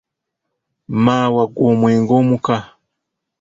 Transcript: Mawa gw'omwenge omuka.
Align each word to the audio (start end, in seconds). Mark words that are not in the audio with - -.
Mawa 1.03 1.43
gw'omwenge 1.55 2.13
omuka. 2.21 2.57